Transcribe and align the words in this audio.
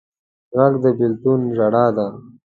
غږ 0.57 0.73
د 0.83 0.85
بېلتون 0.97 1.39
ژړا 1.55 1.85
ده 1.95 2.07